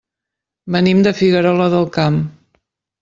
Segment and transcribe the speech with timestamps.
[0.75, 2.19] Venim de Figuerola del Camp.